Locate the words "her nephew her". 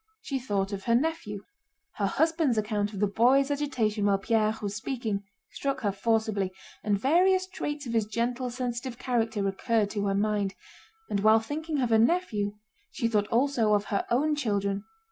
0.85-2.07